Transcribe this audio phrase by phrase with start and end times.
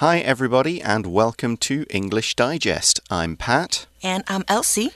[0.00, 3.00] Hi, everybody, and welcome to English Digest.
[3.10, 3.86] I'm Pat.
[4.02, 4.92] And I'm Elsie.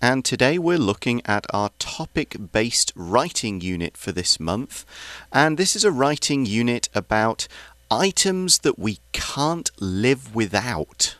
[0.00, 4.86] And today we're looking at our topic based writing unit for this month.
[5.30, 7.48] And this is a writing unit about
[7.90, 11.16] items that we can't live without.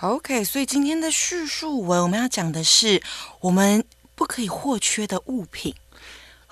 [0.00, 3.02] OK，所以今天的叙述文我们要讲的是
[3.40, 3.84] 我们
[4.14, 5.74] 不可以或缺的物品。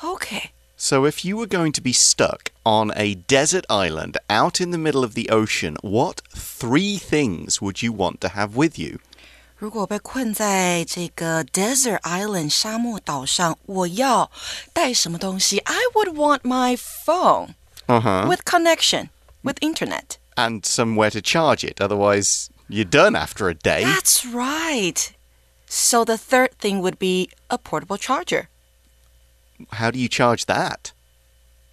[0.03, 0.51] OK。
[0.81, 4.79] So, if you were going to be stuck on a desert island out in the
[4.79, 8.99] middle of the ocean, what three things would you want to have with you?
[9.59, 14.31] 如果被困在这个 desert island 沙漠岛上，我要
[14.75, 15.59] 带什么东西？
[15.61, 17.55] I would want my phone
[17.87, 18.29] uh -huh.
[18.29, 19.09] with connection
[19.41, 21.81] with internet and somewhere to charge it.
[21.81, 23.83] Otherwise, you're done after a day.
[23.83, 25.13] That's right.
[25.67, 28.49] So the third thing would be a portable charger.
[29.72, 30.94] How do you charge that?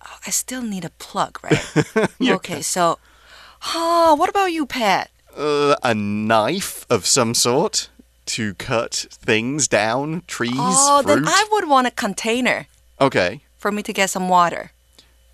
[0.04, 2.10] Oh, I still need a plug, right?
[2.22, 2.98] okay, so,
[3.62, 5.10] ah, what about you, Pat?
[5.36, 7.90] Uh, a knife of some sort
[8.26, 11.14] to cut things down, trees, Oh, fruit.
[11.14, 12.66] then I would want a container.
[13.00, 13.40] Okay.
[13.56, 14.72] For me to get some water.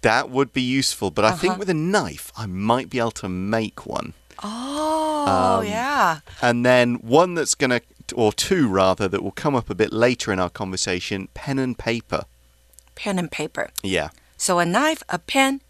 [0.03, 1.35] That would be useful, but uh -huh.
[1.35, 1.61] I think uh-huh.
[1.61, 4.13] with a knife, I might be able to make one.
[4.43, 6.21] Oh, um, yeah.
[6.41, 7.81] And then one that's going to,
[8.15, 11.77] or two rather, that will come up a bit later in our conversation pen and
[11.79, 12.25] paper.
[12.95, 13.71] Pen and paper.
[13.83, 14.11] Yeah.
[14.37, 15.61] So a knife, a pen,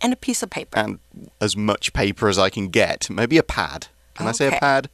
[0.00, 0.78] and a piece of paper.
[0.78, 0.98] And
[1.40, 3.10] as much paper as I can get.
[3.10, 3.88] Maybe a pad.
[4.14, 4.30] Can okay.
[4.30, 4.90] I say a pad?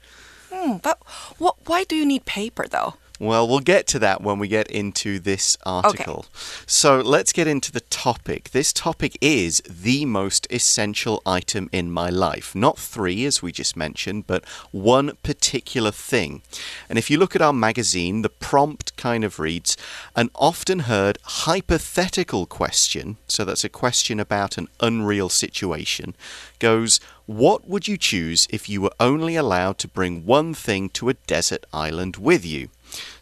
[0.53, 0.99] Hmm, but
[1.39, 2.95] what, why do you need paper though?
[3.21, 6.19] Well, we'll get to that when we get into this article.
[6.19, 6.29] Okay.
[6.67, 8.51] So let's get into the topic.
[8.51, 12.57] This topic is the most essential item in my life.
[12.57, 16.43] Not three, as we just mentioned, but one particular thing.
[16.89, 19.77] And if you look at our magazine, the prompt kind of reads
[20.17, 23.19] an often heard hypothetical question.
[23.29, 26.17] So that's a question about an unreal situation.
[26.59, 31.09] Goes, What would you choose if you were only allowed to bring one thing to
[31.09, 32.71] a desert island with you?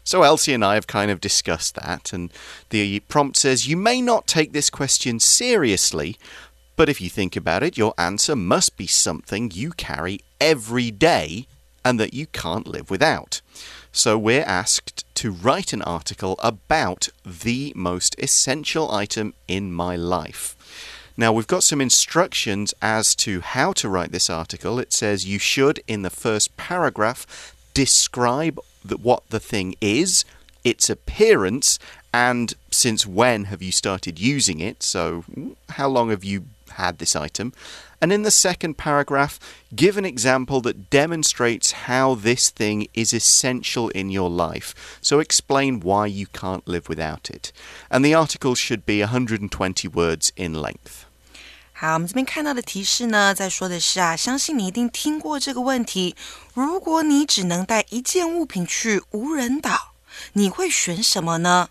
[0.03, 2.31] So Elsie and I have kind of discussed that, and
[2.69, 6.17] the prompt says you may not take this question seriously,
[6.75, 11.47] but if you think about it, your answer must be something you carry every day
[11.85, 13.41] and that you can't live without.
[13.91, 20.55] So we're asked to write an article about the most essential item in my life.
[21.15, 24.79] Now, we've got some instructions as to how to write this article.
[24.79, 30.25] It says you should, in the first paragraph, describe the, what the thing is,
[30.63, 31.79] its appearance,
[32.13, 34.83] and since when have you started using it?
[34.83, 35.25] So,
[35.69, 37.53] how long have you had this item?
[38.03, 39.39] And in the second paragraph,
[39.73, 44.99] give an example that demonstrates how this thing is essential in your life.
[45.01, 47.53] So explain why you can't live without it.
[47.89, 51.05] And the article should be 120 words in length.
[51.83, 56.15] 好，我们这边看到的提示呢，在说的是啊，相信你一定听过这个问题。
[56.53, 59.91] 如果你只能带一件物品去无人岛，
[60.31, 61.67] 你会选什么呢？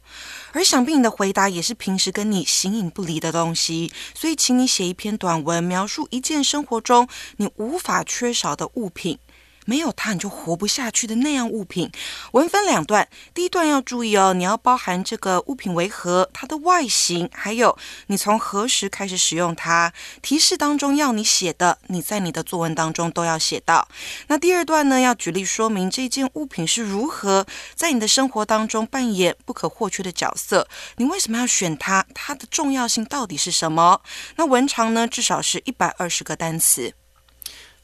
[0.53, 3.91] 而想必你的回答也是平时跟你形影不离的东西。
[4.13, 7.09] 所以，请你写一篇短文，描述一件生活中
[7.39, 9.19] 你无法缺少的物品。
[9.67, 11.91] 没有它你就活不下去的那样物品。
[12.33, 19.93] 文分两段，第一段要注意哦，你要包含这个物品为何、它的外形，还有你从何时开始使用它。
[20.21, 23.87] 提示当中要你写的，你在你的作文当中都要写到。
[24.29, 30.69] 那第二段呢，要举例说明这件物品是如何在你的生活当中扮演不可或缺的角色。
[30.97, 32.05] 你为什么要选它？
[32.15, 34.01] 它的重要性到底是什么？
[34.37, 36.95] 那文长呢，至少是一百二十个单词。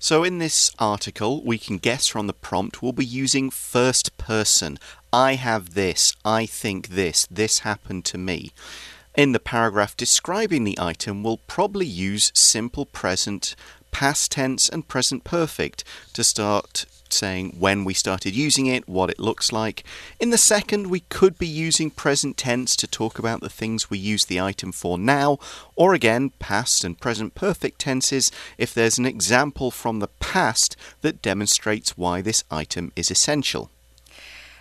[0.00, 4.78] So, in this article, we can guess from the prompt we'll be using first person.
[5.12, 8.52] I have this, I think this, this happened to me.
[9.16, 13.56] In the paragraph describing the item, we'll probably use simple present,
[13.91, 15.83] past tense, and present perfect
[16.13, 19.83] to start saying when we started using it, what it looks like.
[20.19, 23.99] In the second, we could be using present tense to talk about the things we
[23.99, 25.37] use the item for now,
[25.75, 31.21] or again, past and present perfect tenses if there's an example from the past that
[31.21, 33.69] demonstrates why this item is essential.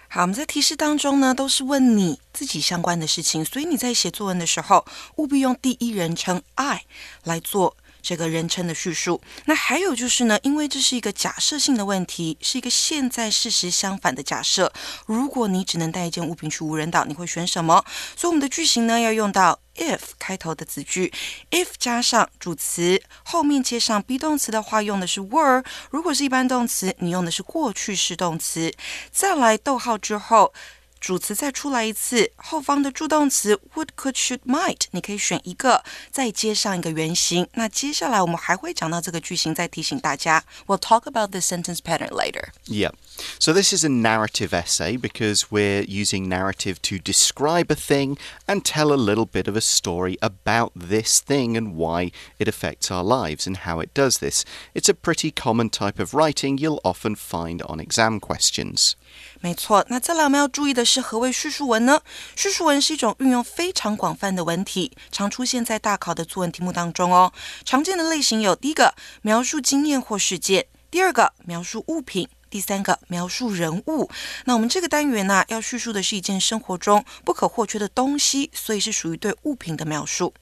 [0.08, 4.84] 好，我们在提示当中呢，都是问你自己相关的事情，所以你在写作文的时候，
[5.17, 6.84] 务必用第一人称 I
[7.25, 9.21] 来做 这个人称的叙述。
[9.45, 14.71] 那还有就是呢，因为这是一个假设性的问题，是一个现在事实相反的假设。
[15.05, 17.83] 如果你只能带一件物品去无人岛，你会选什么？
[18.15, 21.11] 所以我们的句型呢，要用到 if 开头的子句
[21.51, 25.63] ，if 加上主词，后面接上 be 动词的话，用的是 were。
[25.91, 28.73] 如果是一般动词，你用的是过去式动词。
[29.11, 30.53] 再来逗号之后。
[30.99, 37.47] 主词再出来一次，后方的助动词 would、could、should、might，你可以选一个，再接上一个原型。
[37.53, 40.44] 那接下来我们还会讲到这个句型，再提醒大家。
[40.65, 42.49] We'll talk about the sentence pattern later.
[42.65, 42.91] Yeah.
[43.38, 48.64] So this is a narrative essay because we're using narrative to describe a thing and
[48.64, 53.05] tell a little bit of a story about this thing and why it affects our
[53.05, 54.44] lives and how it does this.
[54.75, 58.93] It's a pretty common type of writing you'll often find on exam questions.
[59.40, 62.00] 没错，那再来我们要注意的是何谓叙述文呢？
[62.34, 67.32] 叙述文是一种运用非常广泛的文体，常出现在大考的作文题目当中哦。
[67.64, 74.11] 常见的类型有：第一个，描述经验或事件；第二个，描述物品； 第三个，描述人物。
[74.44, 80.34] 那我们这个单元呢，要叙述的是一件生活中不可或缺的东西，所以是属于对物品的描述。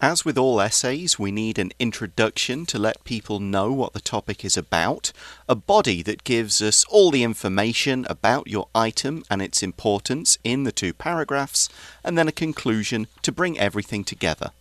[0.00, 4.48] As with all essays, we need an introduction to let people know what the topic
[4.48, 5.10] is about,
[5.44, 10.64] a body that gives us all the information about your item and its importance in
[10.64, 11.68] the two paragraphs,
[12.02, 14.52] and then a conclusion to bring everything together.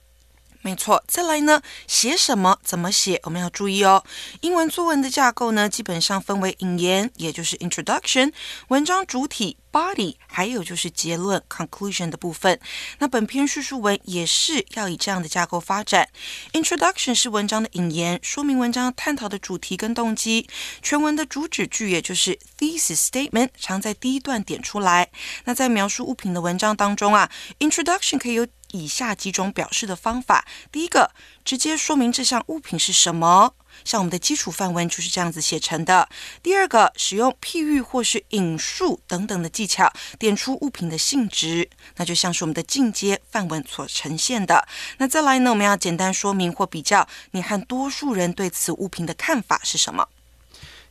[0.65, 4.03] 没错，再来呢，写什么，怎么写，我们要注意哦。
[4.41, 8.33] 英文作文的架构呢，基本上分为引言，也就是 introduction，
[8.69, 12.59] 文章主体 body，还有就是结论 conclusion 的部分。
[12.99, 16.09] 那本篇叙述文也是要以这样的架构发展。
[16.55, 20.49] introduction 是文章的引言，说明文章探讨的主题跟动机。
[20.81, 25.11] 全文的主旨句，也就是 thesis statement，常在第一段点出来。
[25.45, 28.47] 那在描述物品的文章当中啊，introduction 可以有。
[28.75, 31.13] 以下几种表示的方法：第一个，
[31.45, 33.55] 直接说明这项物品是什么，
[33.85, 36.09] 像我们的基础范文就是这样子写成的；
[36.43, 44.67] 第二个，使用譬喻或是引述等等的技巧，点出物品的性质，那就像是我们的进阶范文所呈现的。
[44.99, 50.09] 那再来呢，我们要简单说明或比较你和多数人对此物品的看法是什么。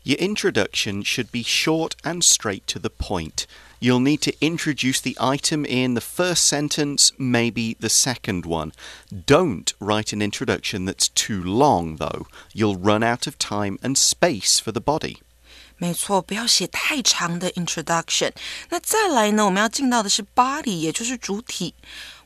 [0.06, 3.46] Your introduction should be short and straight to the point.
[3.83, 8.73] You'll need to introduce the item in the first sentence, maybe the second one.
[9.09, 12.27] Don't write an introduction that's too long, though.
[12.53, 15.19] You'll run out of time and space for the body.
[15.77, 18.33] 没错，不要写太长的 introduction。
[18.71, 21.75] 那再来呢，我们要进到的是 body，也就是主体。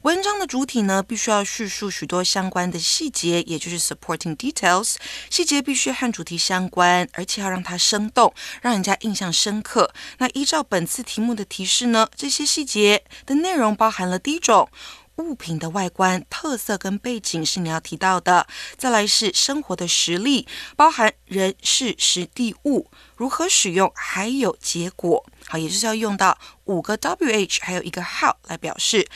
[0.03, 4.95] 文章的主体呢，必须要叙述许多相关的细节，也就是 supporting details。
[5.29, 9.91] 细节必须和主题相关，而且要让它生动，让人家印象深刻。
[10.19, 14.69] 那依照本次题目的提示呢，这些细节的内容包含了第一种。
[15.17, 18.47] 物品的外观特色跟背景是你要提到的，
[18.77, 25.25] 再来是生活的实例，包含人事实地物如何使用，还有结果。
[25.47, 29.07] 好，也就是要用到五个 WH，还有一个 how 来表示。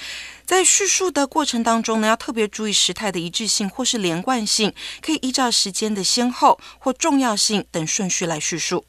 [0.45, 8.85] 在叙述的过程当中呢，要特别注意时态的一致性或是连贯性，可以依照时间的先后或重要性等顺序来叙述。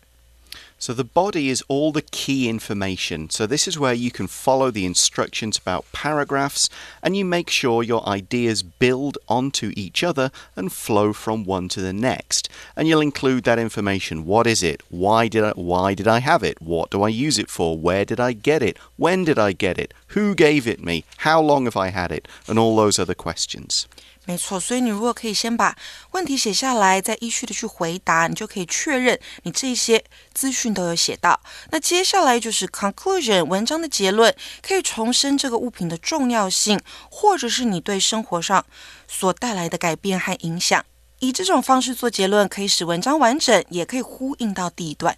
[0.83, 3.31] So the body is all the key information.
[3.31, 6.69] So this is where you can follow the instructions about paragraphs
[7.05, 11.81] and you make sure your ideas build onto each other and flow from one to
[11.81, 12.49] the next.
[12.75, 14.27] And you'll include that information.
[14.27, 14.83] What is it?
[14.89, 16.61] Why did I why did I have it?
[16.61, 17.79] What do I use it for?
[17.79, 18.77] Where did I get it?
[18.97, 19.95] When did I get it?
[20.09, 21.05] Who gave it me?
[21.19, 22.27] How long have I had it?
[22.49, 23.87] And all those other questions.
[24.25, 25.77] 没错，所以你如果可以先把
[26.13, 31.41] 问题写下来，再依序的去回答，你就可以确认你这些资讯都有写到。
[31.71, 34.33] 那接下来就是 conclusion 文章的结论，
[34.63, 36.81] 可以重申这个物品的重要性，
[37.11, 38.65] 或者是你对生活上
[39.09, 40.85] 所带来的改变和影响。
[41.19, 45.17] 以这种方式做结论，可以使文章完整，也可以呼应到第一段。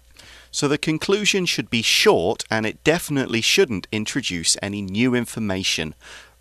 [0.51, 5.93] So the conclusion should be short and it definitely shouldn't introduce any new information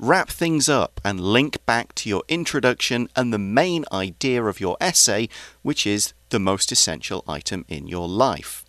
[0.04, 4.76] wrap things up and link back to your introduction and the main idea of your
[4.80, 5.28] essay,
[5.62, 8.64] which is the most essential item in your life.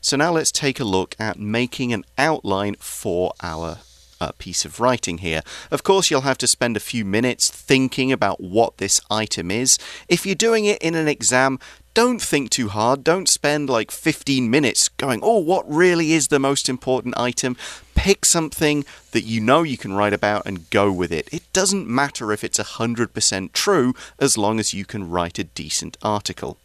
[0.00, 3.78] So now let's take a look at making an outline for our
[4.20, 5.42] uh, piece of writing here.
[5.70, 9.78] Of course, you'll have to spend a few minutes thinking about what this item is.
[10.08, 11.58] If you're doing it in an exam,
[11.94, 13.04] don't think too hard.
[13.04, 17.56] Don't spend like 15 minutes going, oh, what really is the most important item?
[17.94, 21.32] Pick something that you know you can write about and go with it.
[21.32, 25.96] It doesn't matter if it's 100% true as long as you can write a decent
[26.02, 26.58] article.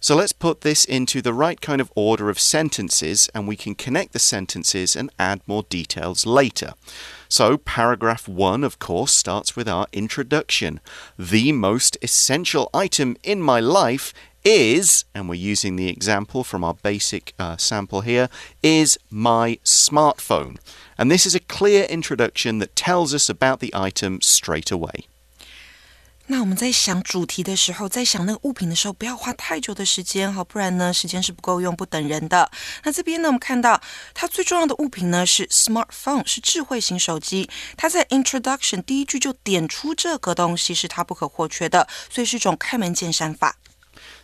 [0.00, 3.74] So let's put this into the right kind of order of sentences and we can
[3.74, 6.74] connect the sentences and add more details later.
[7.26, 10.80] So, paragraph one, of course, starts with our introduction.
[11.18, 14.12] The most essential item in my life
[14.43, 18.29] is, and we're using the example from our basic uh, sample here,
[18.61, 20.57] is my smartphone.
[20.97, 25.05] And this is a clear introduction that tells us about the item straight away.
[26.31, 32.51] 那我们在想主题的时候，在想那个物品的时候，不要花太久的时间哈，不然呢，时间是不够用、不等人的。
[32.83, 33.81] 那这边呢，我们看到
[34.13, 37.49] 它最重要的物品呢是 smartphone，是智慧型手机。
[37.75, 43.55] 它在 introduction 第一句就点出这个东西是它不可或缺的，所以是一种开门见山法。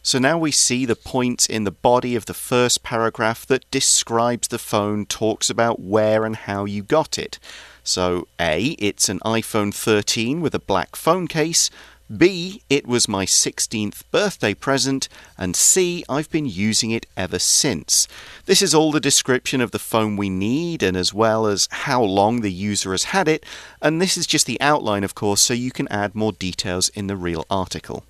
[0.03, 4.49] So now we see the points in the body of the first paragraph that describes
[4.49, 7.39] the phone, talks about where and how you got it.
[7.85, 11.71] So, A, it's an iPhone 13 with a black phone case.
[12.15, 15.09] B, it was my 16th birthday present.
[15.39, 18.09] And C, I've been using it ever since.
[18.47, 22.03] This is all the description of the phone we need and as well as how
[22.03, 23.45] long the user has had it.
[23.81, 27.07] And this is just the outline, of course, so you can add more details in
[27.07, 28.05] the real article.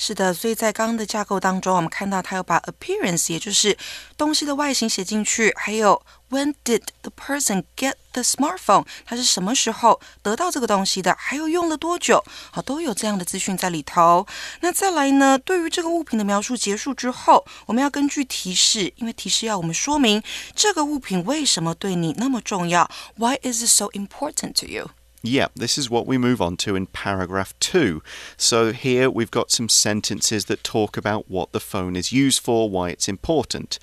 [0.00, 3.76] 是的，所以在刚刚的架构当中，我们看到它有把 appearance，也就是
[4.16, 6.00] 东西的外形写进去，还有
[6.30, 14.24] when did the person get the smartphone，它是什么时候得到这个东西的，还有用了多久，好，都有这样的资讯在里头。
[14.60, 20.22] 那再来呢，对于这个物品的描述结束之后，我们要根据提示，因为提示要我们说明
[20.54, 24.90] 这个物品为什么对你那么重要，Why is it so important to you？
[25.22, 28.02] you？Yeah, this is what we move on to in paragraph two.
[28.36, 32.70] So here we've got some sentences that talk about what the phone is used for,
[32.70, 33.78] why it's important.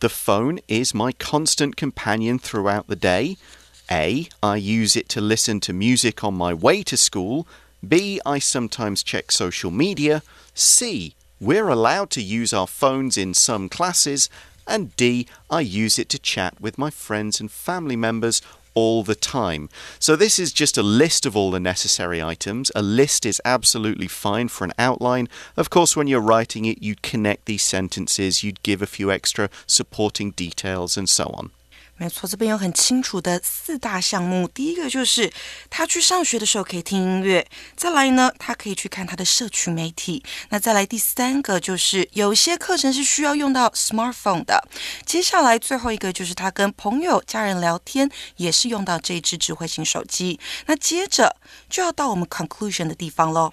[0.00, 3.36] The phone is my constant companion throughout the day.
[3.90, 4.28] A.
[4.42, 7.46] I use it to listen to music on my way to school.
[7.86, 8.20] B.
[8.24, 10.22] I sometimes check social media.
[10.54, 11.14] C.
[11.40, 14.28] We're allowed to use our phones in some classes.
[14.66, 15.26] And D.
[15.50, 18.40] I use it to chat with my friends and family members
[18.74, 19.68] all the time.
[19.98, 22.70] So, this is just a list of all the necessary items.
[22.74, 25.28] A list is absolutely fine for an outline.
[25.56, 29.50] Of course, when you're writing it, you'd connect these sentences, you'd give a few extra
[29.66, 31.50] supporting details, and so on.
[32.00, 34.48] 没错，这边有很清楚的四大项目。
[34.48, 35.30] 第一个就是
[35.68, 40.24] 他去上学的时候可以听音乐，再来呢，他可以去看他的社群媒体。
[40.48, 44.66] 那再来第三个就是有些课程是需要用到 smartphone 的。
[45.04, 50.40] 接下来最后一个就是他跟朋友、家人聊天也是用到这一支智慧型手机。
[50.64, 51.36] 那接着
[51.68, 53.52] 就要到我们 conclusion 的地方喽。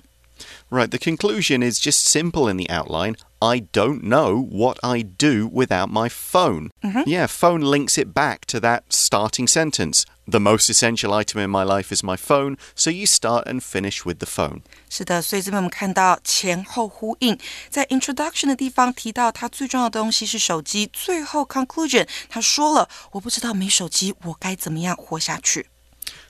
[0.69, 3.17] Right, the conclusion is just simple in the outline.
[3.40, 6.70] I don't know what I do without my phone.
[6.82, 7.02] Mm -hmm.
[7.06, 10.04] Yeah, phone links it back to that starting sentence.
[10.30, 14.04] The most essential item in my life is my phone, so you start and finish
[14.04, 14.60] with the phone.
[14.88, 17.36] 是的，所以这边我们看到前后呼应，
[17.68, 25.66] 在 introduction 的地方提到它最重要的东西是手机，最后 conclusion 他说了，我不知道没手机我该怎么样活下去。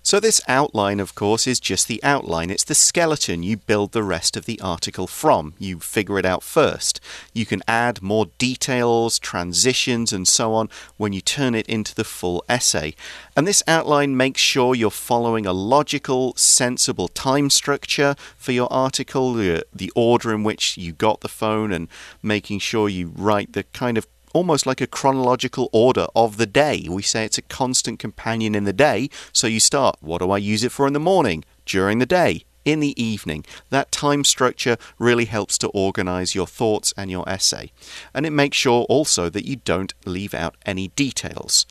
[0.07, 2.49] So, this outline, of course, is just the outline.
[2.49, 5.53] It's the skeleton you build the rest of the article from.
[5.59, 7.01] You figure it out first.
[7.33, 12.05] You can add more details, transitions, and so on when you turn it into the
[12.05, 12.95] full essay.
[13.35, 19.33] And this outline makes sure you're following a logical, sensible time structure for your article,
[19.33, 21.89] the order in which you got the phone, and
[22.23, 24.07] making sure you write the kind of
[24.37, 26.85] almost like a chronological order of the day.
[26.87, 29.09] We say it's a constant companion in the day.
[29.33, 32.43] So you start, what do I use it for in the morning, during the day,
[32.63, 33.45] in the evening.
[33.71, 37.71] That time structure really helps to organize your thoughts and your essay.
[38.13, 41.65] And it makes sure also that you don't leave out any details.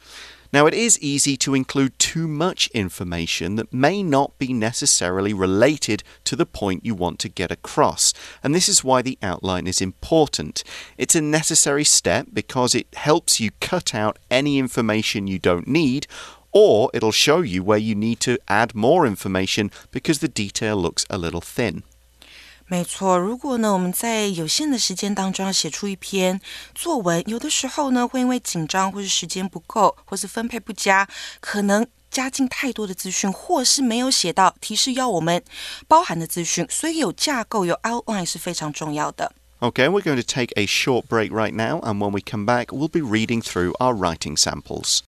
[0.53, 6.03] Now, it is easy to include too much information that may not be necessarily related
[6.25, 8.13] to the point you want to get across,
[8.43, 10.63] and this is why the outline is important.
[10.97, 16.07] It's a necessary step because it helps you cut out any information you don't need
[16.53, 21.05] or it'll show you where you need to add more information because the detail looks
[21.11, 21.83] a little thin.
[22.69, 26.41] 没错，如果呢我们在有限的时间当中要写出一篇
[26.75, 31.07] 作文，有的时候呢会因为紧张，或是时间不够，或是分配不佳，
[31.41, 35.41] 可能加进太多的资讯，或是没有写到提示要我们
[35.87, 39.33] 包含的资讯，所以有架构、有 outline 是非常重要的。
[39.61, 42.89] Okay, we're going to take a short break right now, and when we come back, we'll
[42.89, 45.06] be reading through our writing samples.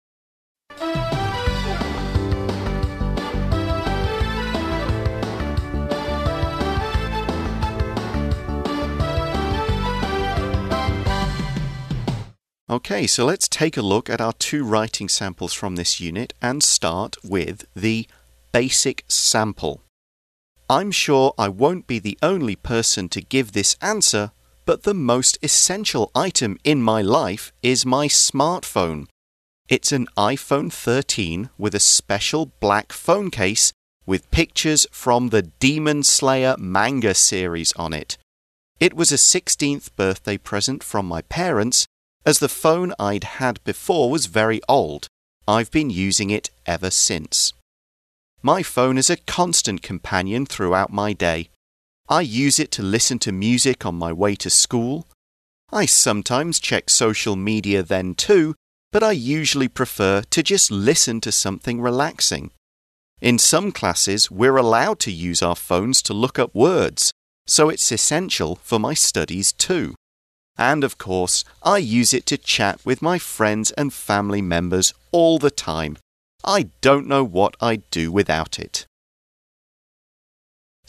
[12.69, 16.62] Okay, so let's take a look at our two writing samples from this unit and
[16.62, 18.07] start with the
[18.51, 19.83] basic sample.
[20.69, 24.31] I'm sure I won't be the only person to give this answer,
[24.65, 29.07] but the most essential item in my life is my smartphone.
[29.69, 33.71] It's an iPhone 13 with a special black phone case
[34.05, 38.17] with pictures from the Demon Slayer manga series on it.
[38.81, 41.88] It was a 16th birthday present from my parents
[42.27, 45.07] as the phone I'd had before was very old.
[45.48, 47.53] I've been using it ever since.
[48.41, 51.48] My phone is a constant companion throughout my day.
[52.10, 55.07] I use it to listen to music on my way to school.
[55.72, 58.55] I sometimes check social media then too,
[58.91, 62.51] but I usually prefer to just listen to something relaxing.
[63.22, 67.10] In some classes, we're allowed to use our phones to look up words,
[67.48, 69.96] so it's essential for my studies too.
[70.58, 75.38] And of course, I use it to chat with my friends and family members all
[75.40, 75.98] the time.
[76.44, 78.86] I don't know what I'd do without it.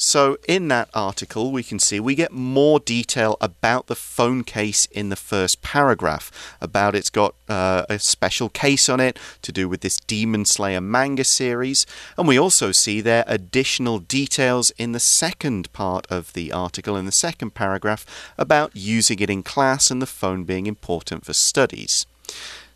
[0.00, 4.86] So, in that article, we can see we get more detail about the phone case
[4.92, 6.30] in the first paragraph.
[6.60, 10.80] About it's got uh, a special case on it to do with this Demon Slayer
[10.80, 11.84] manga series.
[12.16, 17.04] And we also see there additional details in the second part of the article, in
[17.04, 18.06] the second paragraph,
[18.38, 22.06] about using it in class and the phone being important for studies.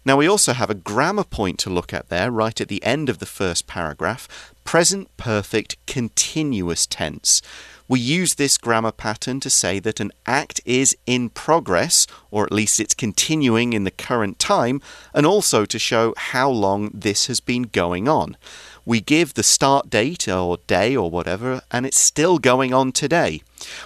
[0.05, 3.09] Now, we also have a grammar point to look at there, right at the end
[3.09, 7.43] of the first paragraph present perfect continuous tense.
[7.89, 12.53] We use this grammar pattern to say that an act is in progress, or at
[12.53, 14.81] least it's continuing in the current time,
[15.13, 18.37] and also to show how long this has been going on
[18.85, 23.43] we give the start date or day or whatever, and it's still going on today.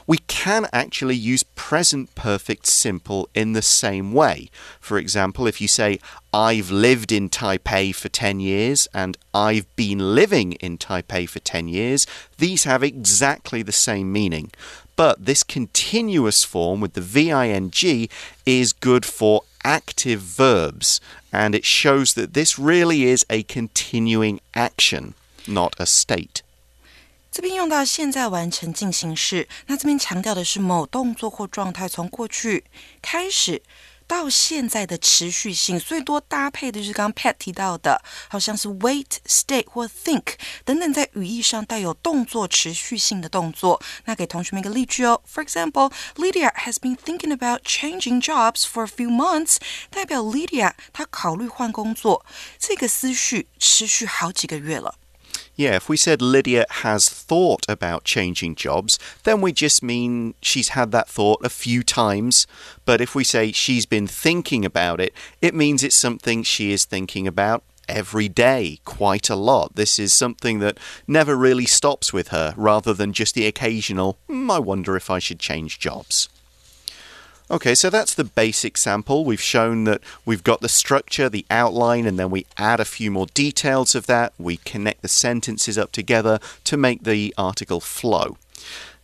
[0.07, 4.51] We can actually use present perfect simple in the same way.
[4.81, 5.99] For example, if you say,
[6.33, 11.69] I've lived in Taipei for 10 years and I've been living in Taipei for 10
[11.69, 12.07] years,
[12.39, 14.51] these have exactly the same meaning.
[14.97, 18.09] But this continuous form with the VING
[18.47, 21.01] is good for active verbs,
[21.33, 25.15] and it shows that this really is a continuing action,
[25.47, 26.43] not a state.
[27.37, 32.65] 这边用到现在完成进行式，那这边强调的是某动作或状态从过去
[33.03, 33.63] 开始
[34.07, 40.23] 到现在的持续性，最多搭配的就是刚刚 Pat 提到的，好像是 wait、stay 或 think
[40.65, 43.83] 等等，在语义上带有动作持续性的动作。
[44.07, 49.57] 那给同学们一个例句哦，For example, Lydia has been thinking about changing jobs for a few months，
[49.91, 52.25] 代表 Lydia 她考虑换工作，
[52.59, 54.95] 这个思绪持续好几个月了。
[55.57, 60.93] Yeah, if we said Lydia has thought about changing jobs, then we just mean she's had
[60.93, 62.47] that thought a few times.
[62.85, 66.85] But if we say she's been thinking about it, it means it's something she is
[66.85, 69.77] thinking about every day, quite a lot.
[69.77, 74.51] This is something that never really stops with her, rather than just the occasional, mm,
[74.51, 76.29] I wonder if I should change jobs.
[77.49, 79.25] Okay, so that's the basic sample.
[79.25, 83.13] We've shown that we've got the structure, the outline, and then we add a few
[83.13, 84.33] more details of that.
[84.37, 88.37] We connect the sentences up together to make the article flow.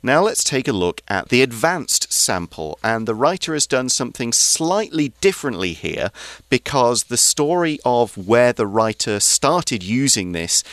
[0.03, 2.81] Now let's take a look at the advanced sample.
[2.83, 6.11] And the writer has done something slightly differently here
[6.51, 10.65] because the story of where the writer started using this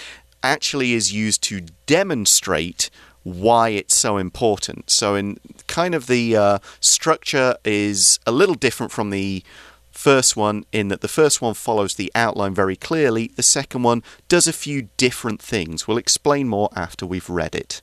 [0.42, 2.90] actually is used to demonstrate
[3.34, 4.90] why it's so important.
[4.90, 9.44] So, in kind of the uh, structure is a little different from the
[9.92, 14.02] first one in that the first one follows the outline very clearly, the second one
[14.30, 15.88] does a few different things.
[15.88, 17.82] We'll explain more after we've read it.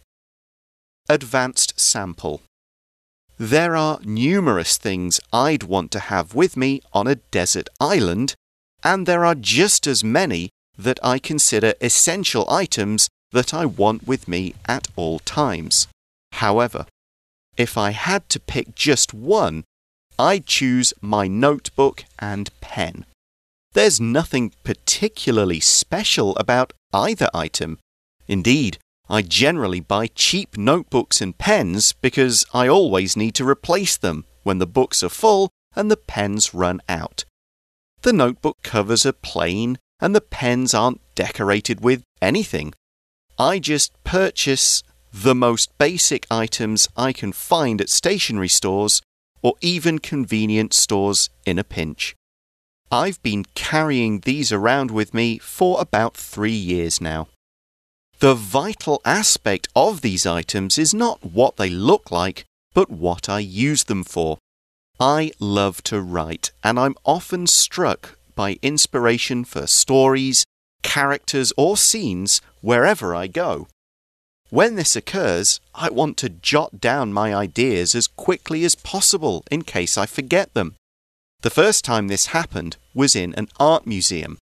[1.08, 2.40] Advanced sample.
[3.38, 8.34] There are numerous things I'd want to have with me on a desert island,
[8.82, 14.26] and there are just as many that I consider essential items that I want with
[14.26, 15.88] me at all times.
[16.32, 16.86] However,
[17.56, 19.64] if I had to pick just one,
[20.18, 23.04] I'd choose my notebook and pen.
[23.74, 27.78] There's nothing particularly special about either item.
[28.26, 34.24] Indeed, I generally buy cheap notebooks and pens because I always need to replace them
[34.44, 37.24] when the books are full and the pens run out.
[38.00, 42.72] The notebook covers are plain and the pens aren't decorated with anything.
[43.38, 49.02] I just purchase the most basic items I can find at stationery stores
[49.42, 52.16] or even convenience stores in a pinch.
[52.90, 57.28] I've been carrying these around with me for about three years now.
[58.20, 63.40] The vital aspect of these items is not what they look like, but what I
[63.40, 64.38] use them for.
[64.98, 70.46] I love to write, and I'm often struck by inspiration for stories,
[70.86, 73.66] characters, or scenes wherever I go.
[74.50, 79.62] When this occurs, I want to jot down my ideas as quickly as possible in
[79.62, 80.76] case I forget them.
[81.42, 84.38] The first time this happened was in an art museum.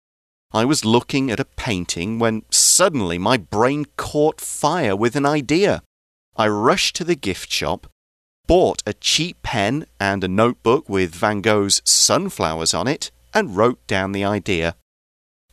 [0.51, 5.81] I was looking at a painting when suddenly my brain caught fire with an idea.
[6.35, 7.87] I rushed to the gift shop,
[8.45, 13.79] bought a cheap pen and a notebook with Van Gogh's sunflowers on it, and wrote
[13.87, 14.75] down the idea.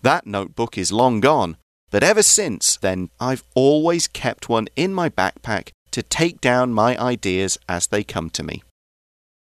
[0.03, 1.57] That notebook is long gone,
[1.91, 6.97] but ever since then, I've always kept one in my backpack to take down my
[6.99, 8.63] ideas as they come to me.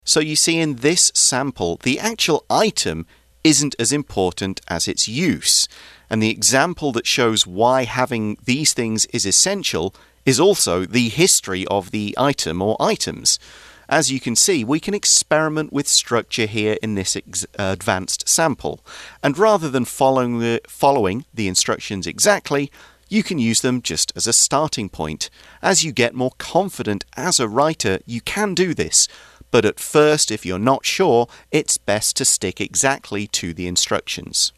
[0.06, 3.08] So you see, in this sample, the actual item
[3.44, 5.68] isn't as important as its use.
[6.10, 11.66] And the example that shows why having these things is essential is also the history
[11.68, 13.40] of the item or items.
[13.88, 17.16] As you can see, we can experiment with structure here in this
[17.58, 18.84] advanced sample.
[19.22, 22.72] And rather than following the, following the instructions exactly,
[23.08, 25.30] you can use them just as a starting point.
[25.62, 29.08] As you get more confident as a writer, you can do this.
[29.52, 34.52] But at first, if you're not sure, it's best to stick exactly to the instructions.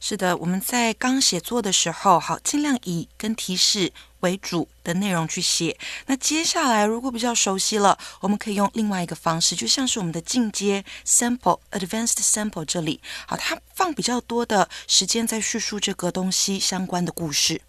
[0.00, 5.76] 是的，我们在刚写作的时候，好，尽量以跟提示为主的内容去写。
[6.06, 17.60] 那接下来，如果比较熟悉了，我们可以用另外一个方式，就像是我们的进阶 sample advanced sample 这里，好，它放比较多的时间在叙述这个东西相关的故事。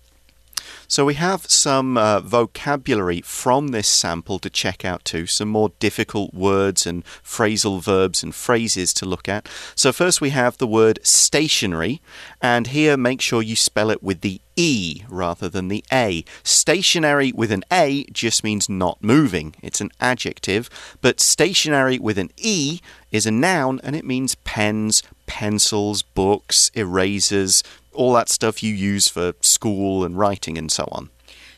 [0.87, 5.71] So we have some uh, vocabulary from this sample to check out too, some more
[5.79, 9.47] difficult words and phrasal verbs and phrases to look at.
[9.75, 12.01] So first we have the word stationery,
[12.41, 16.25] and here make sure you spell it with the E rather than the A.
[16.43, 19.55] Stationary with an A just means not moving.
[19.61, 20.69] It's an adjective,
[21.01, 27.63] but stationery with an E is a noun and it means pens, pencils, books, erasers,
[27.99, 31.09] all that stuff you use for school and writing and so on.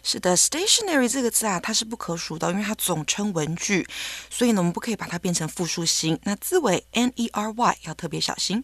[0.03, 3.85] 是的，stationery 这个字啊，它是不可数的，因为它总称文具，
[4.31, 6.17] 所以呢，我们不可以把它变成复数形。
[6.23, 8.63] 那字尾 n e r y 要特别小心。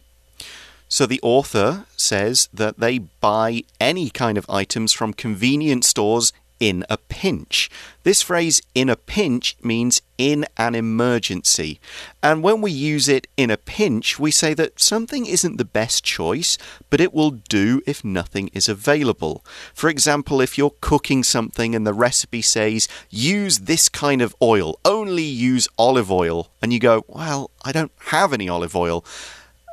[0.89, 6.85] So the author says that they buy any kind of items from convenience stores in
[6.89, 7.69] a pinch.
[8.03, 11.79] This phrase, in a pinch, means in an emergency.
[12.23, 16.03] And when we use it in a pinch, we say that something isn't the best
[16.03, 16.57] choice,
[16.89, 19.43] but it will do if nothing is available.
[19.73, 24.79] For example, if you're cooking something and the recipe says, use this kind of oil,
[24.85, 29.03] only use olive oil, and you go, well, I don't have any olive oil.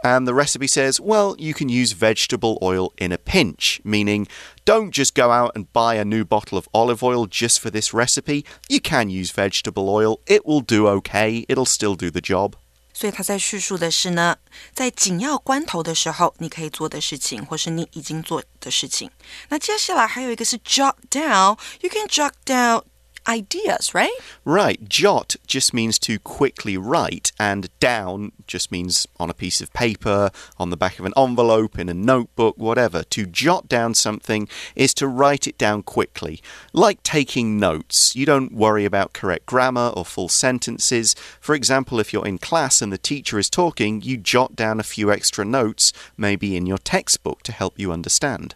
[0.04, 4.28] And the recipe says, well, you can use vegetable oil in a pinch, meaning
[4.64, 7.94] don't just go out and buy a new bottle of olive oil just for this
[7.94, 8.46] recipe.
[8.70, 12.54] You can use vegetable oil, it will do okay, it'll still do the job.
[12.94, 14.38] 所以他在叙述的是呢，
[14.74, 19.10] 在紧要关头的时候，你可以做的事情，或是你已经做的事情。
[19.50, 22.84] 那接下来还有一个是 jot down。You can jot down
[23.27, 24.13] ideas, right?
[24.45, 24.89] Right.
[24.89, 30.31] Jot just means to quickly write, and down just means on a piece of paper,
[30.59, 33.03] on the back of an envelope, in a notebook, whatever.
[33.05, 36.43] To jot down something is to write it down quickly.
[36.73, 38.15] Like taking notes.
[38.15, 41.15] You don't worry about correct grammar or full sentences.
[41.41, 44.85] For example, if you're in class and the teacher is talking, you jot down a
[44.85, 48.55] few extra notes, maybe in your textbook, to help you understand.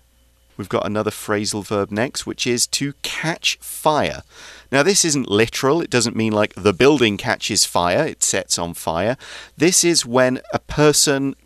[0.59, 4.23] We've got another phrasal verb next, which is to catch fire.
[4.73, 5.81] Now, this isn't literal.
[5.81, 9.17] It doesn't mean like the building catches fire, it sets on fire.
[9.57, 11.37] This is when a person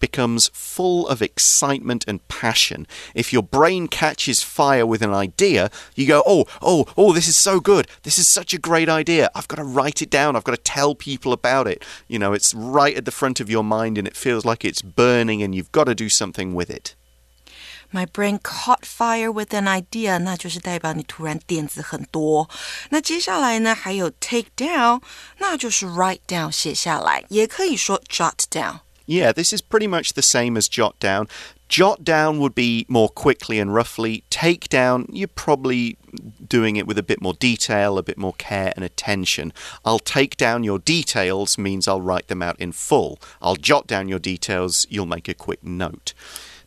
[0.00, 2.86] becomes full of excitement and passion.
[3.14, 7.36] If your brain catches fire with an idea, you go, oh, oh, oh, this is
[7.36, 7.88] so good.
[8.02, 9.30] This is such a great idea.
[9.34, 10.36] I've got to write it down.
[10.36, 11.84] I've got to tell people about it.
[12.06, 14.82] You know, it's right at the front of your mind and it feels like it's
[14.82, 16.94] burning and you've got to do something with it.
[17.91, 22.49] My brain caught fire with an idea，那就是代表你突然点子很多。
[22.89, 25.01] 那接下来呢，还有 take down，
[25.37, 31.27] 那就是 write down 写下来，也可以说 jot down。Yeah, this is pretty much the same as jot down.
[31.67, 34.23] Jot down would be more quickly and roughly.
[34.29, 35.97] Take down, you're probably
[36.47, 39.51] doing it with a bit more detail, a bit more care and attention.
[39.83, 43.19] I'll take down your details means I'll write them out in full.
[43.41, 46.13] I'll jot down your details, you'll make a quick note.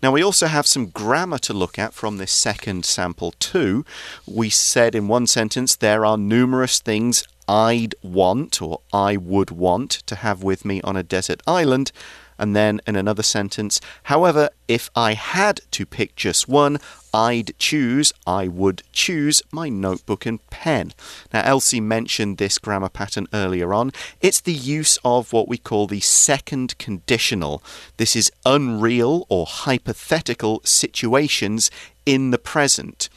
[0.02, 3.86] Now, we also have some grammar to look at from this second sample, too.
[4.26, 9.92] We said in one sentence, there are numerous things I'd want or I would want
[9.92, 11.92] to have with me on a desert island.
[12.42, 16.80] And then in another sentence, however, if I had to pick just one,
[17.14, 20.94] I'd choose, I would choose my notebook and pen.
[21.32, 23.92] Now, Elsie mentioned this grammar pattern earlier on.
[24.22, 27.62] It's the use of what we call the second conditional.
[27.98, 31.70] This is unreal or hypothetical situations
[32.06, 33.10] in the present.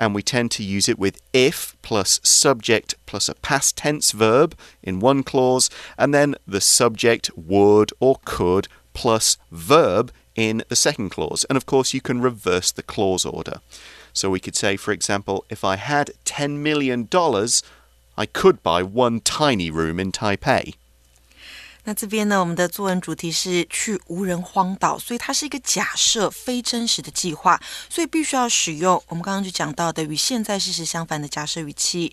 [0.00, 4.56] And we tend to use it with if plus subject plus a past tense verb
[4.82, 5.68] in one clause,
[5.98, 11.44] and then the subject would or could plus verb in the second clause.
[11.44, 13.60] And of course, you can reverse the clause order.
[14.12, 17.08] So we could say, for example, if I had $10 million,
[18.16, 20.74] I could buy one tiny room in Taipei.
[21.84, 32.12] 那这边呢，我们的作文主题是去无人荒岛，所以它是一个假设、非真实的计划，所以必须要使用我们刚刚就讲到的与现在事实相反的假设语气。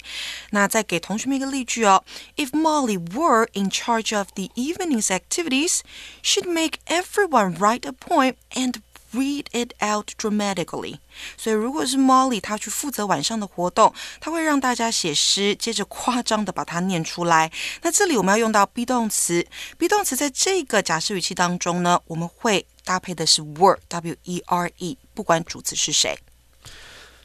[0.49, 2.03] 那再给同学们一个例句哦
[2.35, 5.81] ：If Molly were in charge of the evening's activities,
[6.23, 8.75] she'd make everyone write a poem and
[9.12, 10.98] read it out dramatically。
[11.36, 17.52] 所以，如果是 Molly 她去负责晚上的活动，她会让大家写诗，接着夸张的把它念出来。
[17.82, 19.46] 那这里我们要用到 be 动词，
[19.78, 26.18] be 动词在这个假设语气当中呢，我们会搭配的是 were，w e r e，不管主词是谁。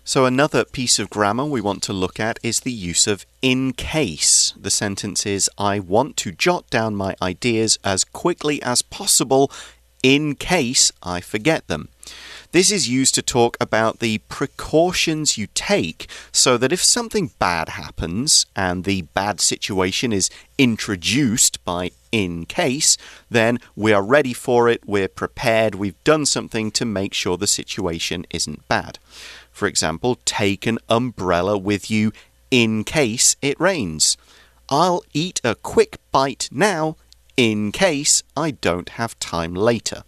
[0.05, 3.73] So, another piece of grammar we want to look at is the use of in
[3.73, 4.53] case.
[4.59, 9.51] The sentence is I want to jot down my ideas as quickly as possible
[10.04, 11.88] in case I forget them.
[12.52, 17.70] This is used to talk about the precautions you take so that if something bad
[17.70, 22.98] happens and the bad situation is introduced by in case,
[23.30, 27.46] then we are ready for it, we're prepared, we've done something to make sure the
[27.46, 28.98] situation isn't bad.
[29.50, 32.12] For example, take an umbrella with you
[32.50, 34.18] in case it rains.
[34.68, 36.96] I'll eat a quick bite now
[37.35, 40.03] in case I don't have time later.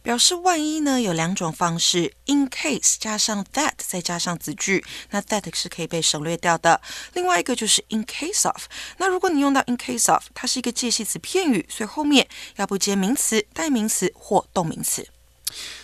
[0.00, 6.80] 表示万一呢，有两种方式：in case 加上 that 再加上子句，那 that 是可以被省略掉的。
[7.12, 8.66] 另外一个就是 in case of。
[8.96, 15.06] 那如果你用到 in case of，它是一个介系词片语，所以后面要不接名词、代名词或动名词。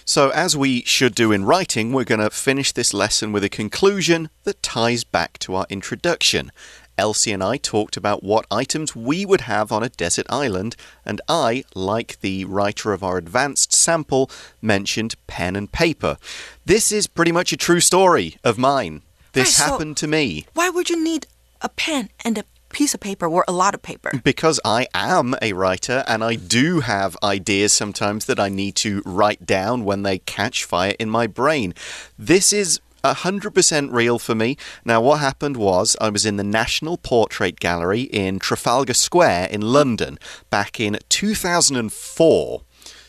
[0.07, 3.49] So, as we should do in writing, we're going to finish this lesson with a
[3.49, 6.51] conclusion that ties back to our introduction.
[7.00, 11.22] Elsie and I talked about what items we would have on a desert island, and
[11.30, 14.30] I, like the writer of our advanced sample,
[14.62, 16.18] mentioned pen and paper.
[16.66, 19.02] This is pretty much a true story of mine.
[19.32, 20.46] This Right, so- happened to me.
[20.54, 21.26] Why would you need
[21.62, 24.12] a pen and a piece of paper or a lot of paper?
[24.24, 29.02] Because I am a writer and I do have ideas sometimes that I need to
[29.06, 31.74] write down when they catch fire in my brain.
[32.18, 34.58] This is 100% real for me.
[34.86, 39.62] Now, what happened was I was in the National Portrait Gallery in Trafalgar Square in
[39.62, 40.18] London
[40.50, 42.62] back in 2004.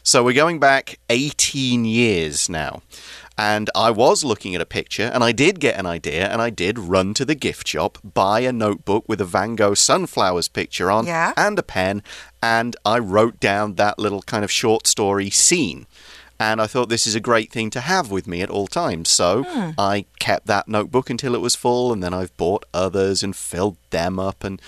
[0.03, 2.83] So we're going back 18 years now.
[3.37, 6.51] And I was looking at a picture and I did get an idea and I
[6.51, 10.91] did run to the gift shop, buy a notebook with a Van Gogh sunflowers picture
[10.91, 11.33] on Yeah.
[11.39, 12.03] and a pen,
[12.43, 15.87] and I wrote down that little kind of short story scene.
[16.41, 19.11] And I thought this is a great thing to have with me at all times.
[19.11, 19.71] So hmm.
[19.77, 23.77] I kept that notebook until it was full, and then I've bought others and filled
[23.91, 24.61] them up and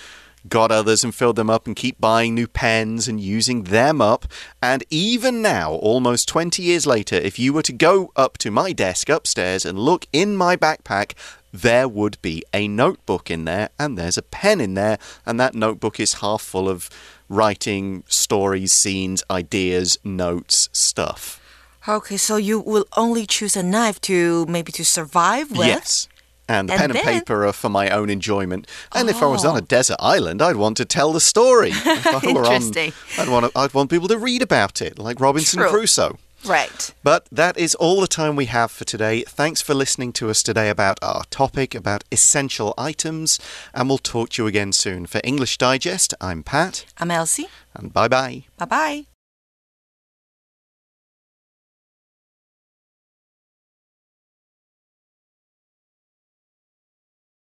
[0.47, 4.27] got others and filled them up and keep buying new pens and using them up.
[4.61, 8.71] And even now, almost 20 years later, if you were to go up to my
[8.71, 11.13] desk upstairs and look in my backpack,
[11.51, 15.55] there would be a notebook in there and there's a pen in there, and that
[15.55, 16.89] notebook is half full of
[17.29, 21.39] writing stories, scenes, ideas, notes, stuff.
[21.87, 25.67] Okay, so you will only choose a knife to maybe to survive with?
[25.67, 26.07] Yes.
[26.47, 28.67] And the And pen and paper are for my own enjoyment.
[28.93, 29.61] And if I was on a oh.
[29.61, 31.71] desert island, I'd want to tell the story.
[31.73, 32.93] If I were on- Interesting.
[33.17, 35.69] I'd want, to, I'd want people to read about it, like Robinson True.
[35.69, 36.17] Crusoe.
[36.45, 36.93] Right.
[37.03, 39.23] But that is all the time we have for today.
[39.23, 43.39] Thanks for listening to us today about our topic, about essential items,
[43.73, 45.05] and we'll talk to you again soon.
[45.05, 47.47] For English Digest, I'm Pat, I'm Elsie.
[47.73, 48.43] and bye bye.
[48.57, 49.05] Bye bye.